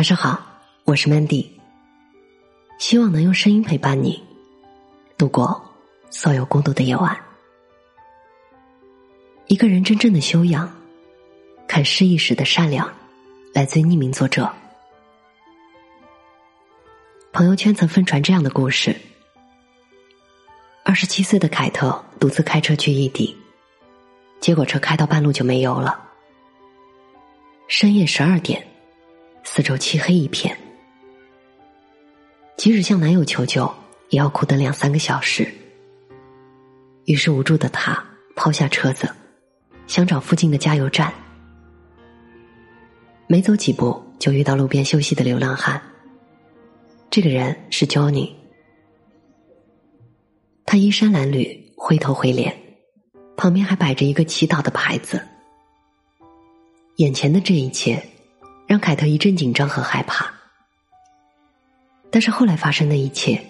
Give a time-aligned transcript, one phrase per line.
[0.00, 0.42] 晚上好，
[0.84, 1.46] 我是 Mandy。
[2.78, 4.18] 希望能用声音陪伴你
[5.18, 5.62] 度过
[6.08, 7.14] 所有孤独的夜晚。
[9.46, 10.74] 一个人真正的修养，
[11.68, 12.90] 看失意时的善良，
[13.52, 14.50] 来自匿名作者。
[17.30, 18.96] 朋友圈曾疯传这样的故事：
[20.82, 23.36] 二十七岁的凯特独自开车去异地，
[24.40, 26.08] 结果车开到半路就没油了。
[27.68, 28.66] 深夜十二点。
[29.52, 30.56] 四周漆黑一片，
[32.56, 33.68] 即使向男友求救，
[34.08, 35.52] 也要苦等两三个小时。
[37.06, 38.00] 于是无助的她
[38.36, 39.12] 抛下车子，
[39.88, 41.12] 想找附近的加油站。
[43.26, 45.82] 没走几步，就遇到路边休息的流浪汉。
[47.10, 48.30] 这个人是 Johnny，
[50.64, 52.56] 他衣衫褴褛，灰头灰脸，
[53.36, 55.20] 旁边还摆着一个祈祷的牌子。
[56.98, 58.00] 眼前的这一切。
[58.70, 60.32] 让凯特一阵紧张和害怕，
[62.08, 63.44] 但是后来发生的一切，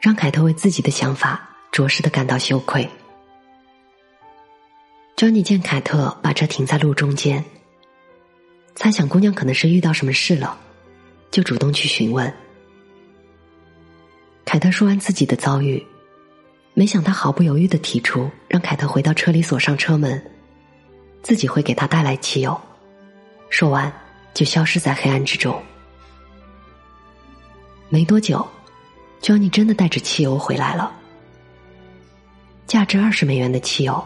[0.00, 2.88] 让凯特为自己的想法着实的感到羞愧。
[5.18, 7.44] Johnny 见凯特把车停在路中间，
[8.74, 10.58] 猜想姑娘可能是遇到什么事了，
[11.30, 12.32] 就主动去询问。
[14.46, 15.86] 凯特说完自己的遭遇，
[16.72, 20.18] 没想到毫不犹豫的提出让凯特回到车里锁上车门，
[21.22, 22.58] 自己会给他带来汽油。
[23.50, 23.92] 说完。
[24.38, 25.60] 就消失在黑暗之中。
[27.88, 28.46] 没多久
[29.20, 30.94] ，Johnny 真的带着汽油回来了，
[32.64, 34.00] 价值二十美元的汽油。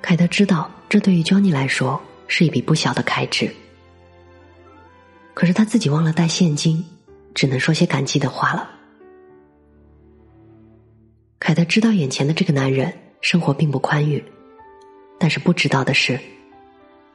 [0.00, 3.54] 凯特知道，这对于 Johnny 来说是一笔不小的开支，
[5.34, 6.82] 可是他自己忘了带现金，
[7.34, 8.70] 只能说些感激的话了。
[11.38, 12.90] 凯特知道眼前的这个男人
[13.20, 14.24] 生活并不宽裕，
[15.18, 16.18] 但是不知道的是，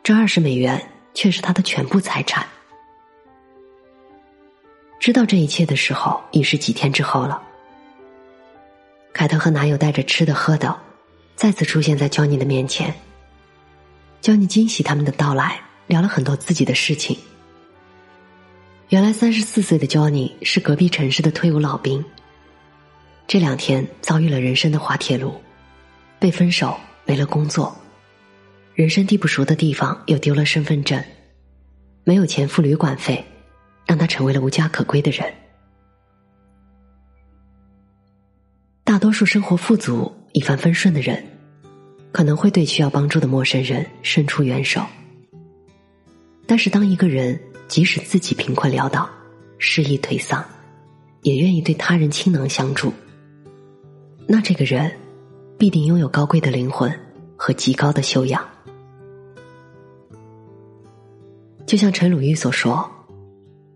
[0.04, 0.80] 这二十美元。
[1.16, 2.46] 却是他的全部财产。
[5.00, 7.42] 知道这一切的时候，已是几天之后了。
[9.14, 10.78] 凯特和男友带着吃的喝的，
[11.36, 12.94] 再次出现在焦尼的面前。
[14.22, 17.18] 焦尼惊喜他们的到来，聊了很多自己的事情。
[18.90, 22.04] 原来三十四岁的焦尼是隔壁城市的退伍老兵，
[23.28, 25.34] 这两天遭遇了人生的滑铁卢，
[26.20, 26.76] 被分手，
[27.06, 27.76] 没了工作。
[28.76, 31.02] 人生地不熟的地方，又丢了身份证，
[32.04, 33.24] 没有钱付旅馆费，
[33.86, 35.34] 让他成为了无家可归的人。
[38.84, 41.24] 大多数生活富足、一帆风顺的人，
[42.12, 44.86] 可能会对需要帮助的陌生人伸出援手。
[46.46, 49.10] 但是，当一个人即使自己贫困潦倒、
[49.58, 50.44] 失意颓丧，
[51.22, 52.92] 也愿意对他人倾囊相助，
[54.28, 54.92] 那这个人
[55.58, 56.94] 必定拥有高贵的灵魂
[57.38, 58.46] 和极高的修养。
[61.66, 62.88] 就像陈鲁豫所说：“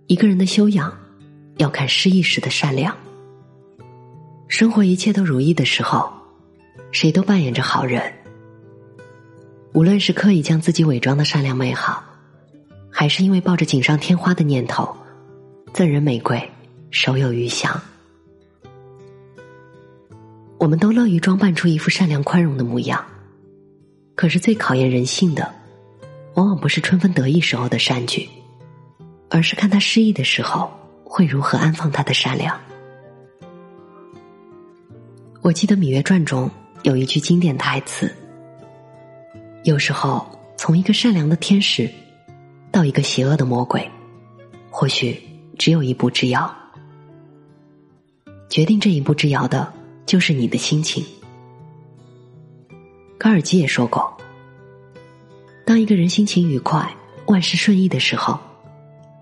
[0.06, 0.96] 一个人的修养，
[1.58, 2.96] 要看失意时的善良。
[4.48, 6.12] 生活一切都如意的时候，
[6.92, 8.02] 谁都扮演着好人。
[9.74, 12.04] 无论是刻意将自己伪装的善良美好，
[12.92, 14.96] 还是因为抱着锦上添花的念头，
[15.74, 16.40] 赠人玫瑰，
[16.92, 17.80] 手有余香。
[20.60, 23.04] 我们都乐于装扮出一副善良宽容的模样，
[24.16, 25.52] 可是最考验人性的。”
[26.36, 28.30] 往往不是春风得意时候的善举，
[29.30, 30.72] 而是看他失意的时候
[31.04, 32.60] 会如何安放他的善良。
[35.42, 36.50] 我记得《芈月传》中
[36.84, 38.14] 有一句经典台词
[39.64, 40.26] ：“有时候，
[40.58, 41.90] 从一个善良的天使
[42.72, 43.90] 到一个邪恶的魔鬼，
[44.70, 45.20] 或许
[45.58, 46.54] 只有一步之遥。
[48.50, 49.72] 决定这一步之遥的，
[50.06, 51.04] 就是你的心情。”
[53.18, 54.19] 高尔基也说过。
[55.70, 56.92] 当一个人心情愉快、
[57.28, 58.40] 万事顺意的时候，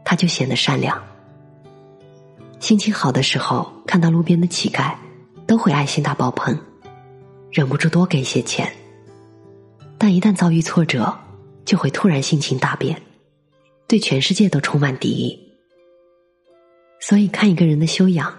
[0.06, 0.98] 他就显得善良；
[2.62, 4.96] 心情好的时候，看到路边的乞丐，
[5.46, 6.58] 都会爱心大爆棚，
[7.52, 8.74] 忍不住多给些钱。
[9.98, 11.14] 但一旦遭遇挫折，
[11.66, 13.02] 就会突然性情大变，
[13.86, 15.38] 对全世界都充满敌意。
[17.02, 18.34] 所以，看一个人的修养，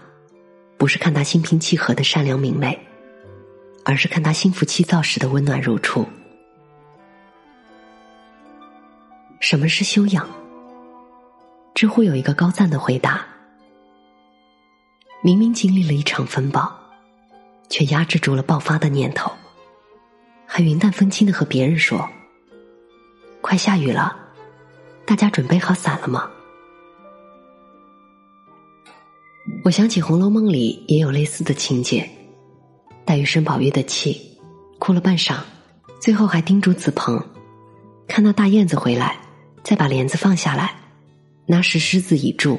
[0.78, 2.78] 不是看他心平气和的善良明媚，
[3.84, 6.06] 而是看他心浮气躁时的温暖如初。
[9.40, 10.28] 什么是修养？
[11.74, 13.24] 知乎有一个高赞的回答：
[15.22, 16.70] 明明经历了一场风暴，
[17.68, 19.30] 却压制住了爆发的念头，
[20.44, 22.08] 还云淡风轻的和别人说
[23.40, 24.16] ：“快下雨了，
[25.06, 26.28] 大家准备好伞了吗？”
[29.64, 32.10] 我想起《红楼梦》里也有类似的情节，
[33.04, 34.36] 黛玉生宝玉的气，
[34.80, 35.36] 哭了半晌，
[36.00, 37.24] 最后还叮嘱子鹏
[38.08, 39.16] ：“看到大燕子回来。”
[39.62, 40.74] 再把帘子放下来，
[41.46, 42.58] 拿石狮子以助。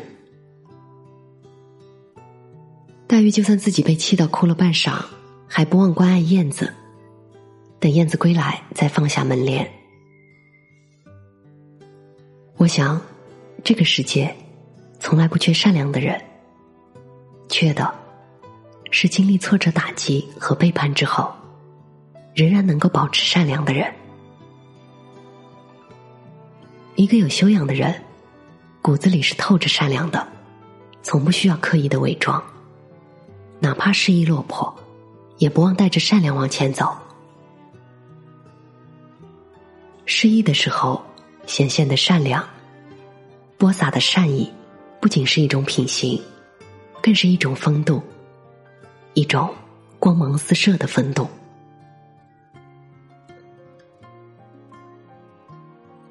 [3.07, 5.03] 黛玉就算自己被气到哭了半晌，
[5.47, 6.71] 还不忘关爱燕子，
[7.79, 9.67] 等燕子归来再放下门帘。
[12.57, 13.01] 我想，
[13.63, 14.35] 这个世界
[14.99, 16.21] 从来不缺善良的人，
[17.47, 17.91] 缺的
[18.91, 21.33] 是经历挫折打击和背叛之后，
[22.35, 23.91] 仍然能够保持善良的人。
[26.99, 27.95] 一个有修养的人，
[28.81, 30.27] 骨子里是透着善良的，
[31.01, 32.43] 从不需要刻意的伪装。
[33.61, 34.75] 哪怕失意落魄，
[35.37, 36.93] 也不忘带着善良往前走。
[40.05, 41.01] 失意的时候。
[41.45, 42.47] 显现的善良，
[43.57, 44.51] 播撒的善意，
[44.99, 46.21] 不仅是一种品行，
[47.01, 48.03] 更是一种风度，
[49.15, 49.49] 一种
[49.97, 51.27] 光芒四射的风度。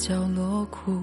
[0.00, 0.98] 角落哭？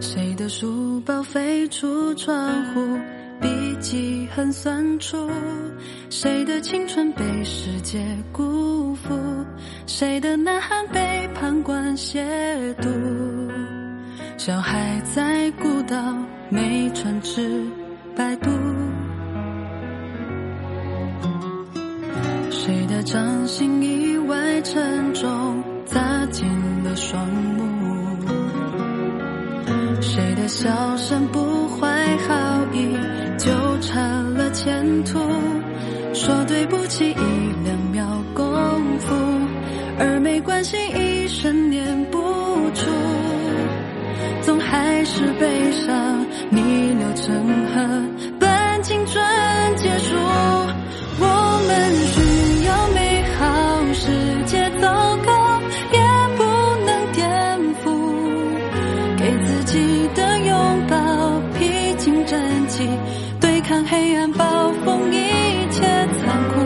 [0.00, 2.96] 谁的书包飞出窗户，
[3.40, 5.28] 笔记很酸楚？
[6.08, 9.12] 谁的青春被世界辜负？
[9.88, 12.22] 谁的呐喊被旁观亵
[12.76, 12.88] 渎？
[14.36, 15.96] 小孩在孤岛
[16.48, 17.60] 没船只
[18.14, 18.50] 摆渡。
[22.50, 25.60] 谁的掌心意外沉重，
[25.98, 26.46] 砸进
[26.84, 27.64] 了双目？
[30.00, 32.96] 谁的笑声不怀好意，
[33.36, 33.50] 纠
[33.80, 33.98] 缠
[34.34, 35.18] 了前途？
[36.14, 37.14] 说对不起一
[37.64, 38.44] 两秒功
[39.00, 39.12] 夫，
[39.98, 42.18] 而没关系一生念不
[42.74, 42.88] 出，
[44.42, 46.60] 总还是悲伤逆
[46.94, 47.34] 流成
[47.74, 47.80] 河，
[59.70, 59.76] 记
[60.14, 60.96] 得拥抱，
[61.58, 62.88] 披荆斩棘，
[63.38, 65.18] 对抗黑暗暴风，一
[65.70, 66.60] 切残酷，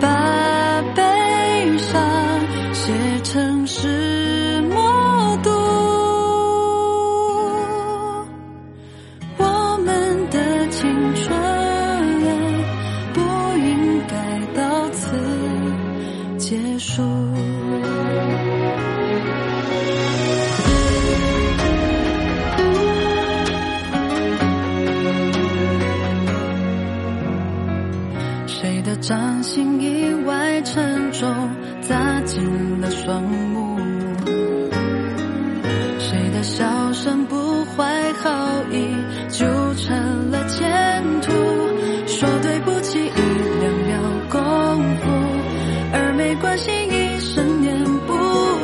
[0.00, 1.02] 把悲
[1.78, 2.00] 伤
[2.72, 2.92] 写
[3.24, 5.50] 成是默读。
[9.36, 11.36] 我们的青春
[13.12, 13.20] 不
[13.58, 14.14] 应该
[14.56, 15.10] 到此
[16.38, 17.02] 结束。
[37.76, 38.30] 怀好
[38.70, 38.94] 意，
[39.28, 40.00] 纠缠
[40.30, 41.32] 了前途。
[42.06, 43.10] 说对不起一
[43.60, 43.98] 两秒
[44.30, 44.40] 功
[44.98, 45.10] 夫，
[45.92, 48.12] 而没关系一生念不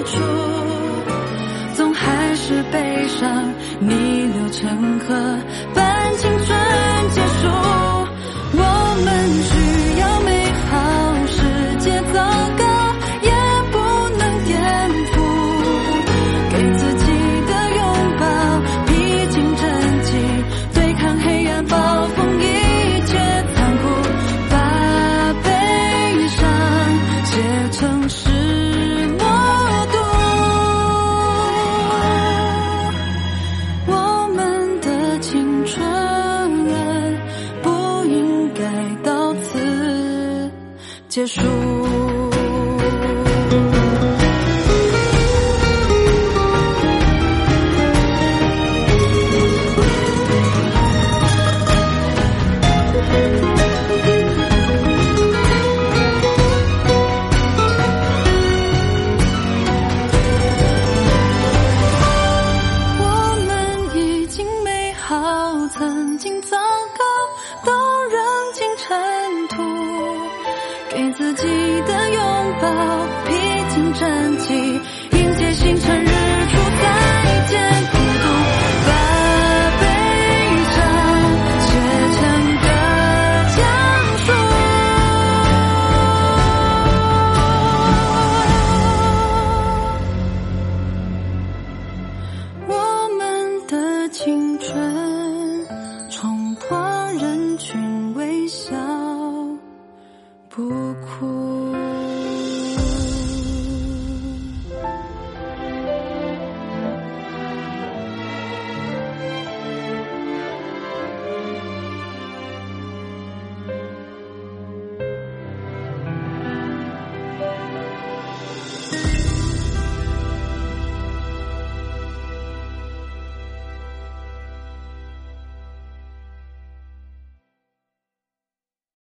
[0.05, 0.23] 出。
[1.75, 3.95] 总还是悲伤逆
[4.27, 5.39] 流成河，
[71.15, 72.23] 自己的拥
[72.61, 74.55] 抱披荆斩棘
[75.13, 76.20] 迎接星辰日。